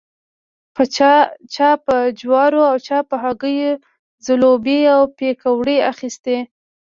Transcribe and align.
چا 1.55 1.69
په 1.85 1.95
جوارو 2.19 2.61
او 2.71 2.75
چا 2.87 2.97
په 3.09 3.15
هګیو 3.23 3.79
ځلوبۍ 4.25 4.81
او 4.95 5.01
پیکوړې 5.17 5.77
اخيستې. 5.91 6.37